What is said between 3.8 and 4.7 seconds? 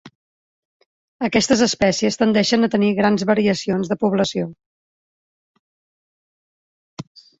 de població.